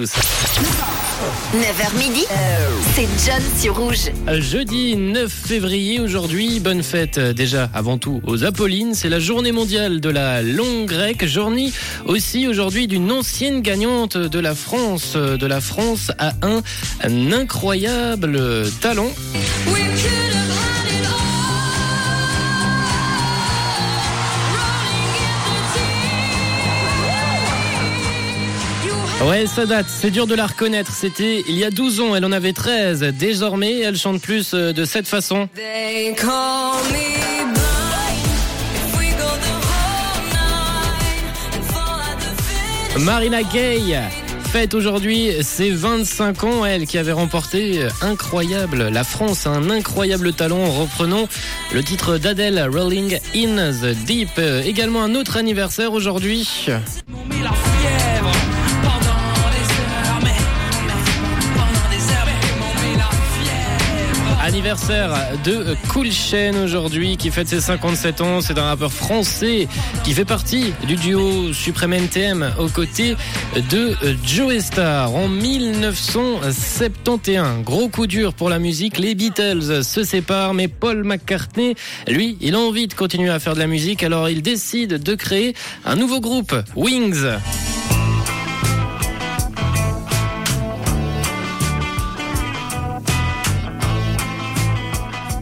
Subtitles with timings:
[0.00, 0.12] tous.
[1.54, 2.24] 9h midi,
[2.94, 4.10] c'est John sur Rouge.
[4.38, 8.94] Jeudi 9 février, aujourd'hui, bonne fête euh, déjà avant tout aux Apollines.
[8.94, 11.26] C'est la journée mondiale de la longue grecque.
[11.26, 11.72] Journée
[12.06, 15.12] aussi aujourd'hui d'une ancienne gagnante de la France.
[15.16, 16.62] euh, De la France à un,
[17.04, 18.40] un incroyable
[18.80, 19.10] talent.
[29.22, 30.92] Ouais, ça date, c'est dur de la reconnaître.
[30.92, 33.00] C'était il y a 12 ans, elle en avait 13.
[33.18, 35.48] Désormais, elle chante plus euh, de cette façon.
[35.54, 37.30] They call me.
[42.98, 43.98] Marina Gaye
[44.52, 49.70] fête aujourd'hui ses 25 ans, elle qui avait remporté euh, incroyable, la France a un
[49.70, 50.64] incroyable talent.
[50.70, 51.28] Reprenons
[51.72, 54.30] le titre d'Adèle, Rolling in the Deep.
[54.38, 56.66] Euh, Également un autre anniversaire aujourd'hui.
[56.66, 58.32] la fièvre
[64.60, 64.60] fièvre.
[64.60, 68.42] Anniversaire de Cool Chain aujourd'hui qui fête ses 57 ans.
[68.42, 69.66] C'est un rappeur français
[70.04, 73.16] qui fait partie du duo Supreme NTM aux côtés
[73.70, 77.64] de Joe Star en 1971.
[77.64, 78.98] Gros coup dur pour la musique.
[78.98, 81.74] Les Beatles se séparent, mais Paul McCartney,
[82.06, 84.02] lui, il a envie de continuer à faire de la musique.
[84.02, 85.54] Alors il décide de créer
[85.86, 87.24] un nouveau groupe, Wings.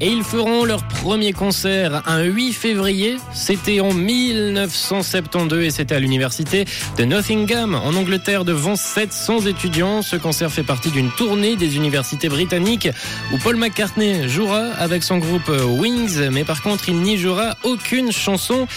[0.00, 3.16] Et ils feront leur premier concert un 8 février.
[3.34, 10.02] C'était en 1972 et c'était à l'université de Nottingham en Angleterre devant 700 étudiants.
[10.02, 12.88] Ce concert fait partie d'une tournée des universités britanniques
[13.32, 18.12] où Paul McCartney jouera avec son groupe Wings, mais par contre il n'y jouera aucune
[18.12, 18.68] chanson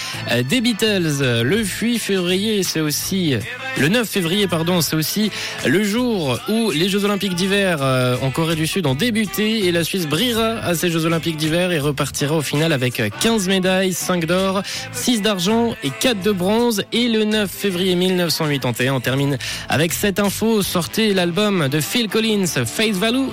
[0.49, 1.43] des Beatles.
[1.43, 3.35] Le 8 février, c'est aussi
[3.79, 5.31] le 9 février, pardon, c'est aussi
[5.65, 9.71] le jour où les Jeux Olympiques d'hiver euh, en Corée du Sud ont débuté et
[9.71, 13.93] la Suisse brillera à ces Jeux Olympiques d'hiver et repartira au final avec 15 médailles,
[13.93, 14.61] 5 d'or,
[14.91, 16.83] 6 d'argent et 4 de bronze.
[16.91, 19.37] Et le 9 février 1981, on termine
[19.69, 20.61] avec cette info.
[20.61, 23.29] Sortez l'album de Phil Collins, Face Value.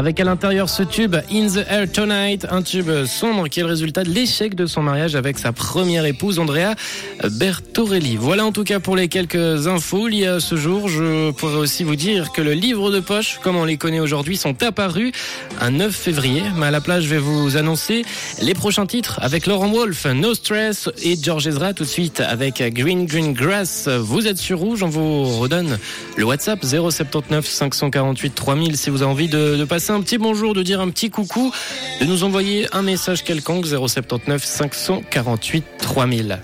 [0.00, 3.68] Avec à l'intérieur ce tube In the Air Tonight, un tube sombre qui est le
[3.68, 6.74] résultat de l'échec de son mariage avec sa première épouse Andrea
[7.22, 8.16] Bertorelli.
[8.16, 10.88] Voilà en tout cas pour les quelques infos liées à ce jour.
[10.88, 14.38] Je pourrais aussi vous dire que le livre de poche, comme on les connaît aujourd'hui,
[14.38, 15.12] sont apparus
[15.60, 16.44] un 9 février.
[16.56, 18.02] Mais à la place, je vais vous annoncer
[18.40, 22.62] les prochains titres avec Laurent Wolf, No Stress et George Ezra tout de suite avec
[22.72, 23.86] Green Green Grass.
[23.86, 25.78] Vous êtes sur Rouge, on vous redonne
[26.16, 30.54] le WhatsApp 079 548 3000 si vous avez envie de, de passer un petit bonjour,
[30.54, 31.52] de dire un petit coucou,
[32.00, 36.40] de nous envoyer un message quelconque 079 548 3000.